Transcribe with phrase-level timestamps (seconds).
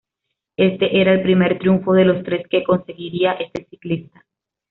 [0.57, 4.25] Este era el primer triunfo de los tres que conseguiría este ciclista.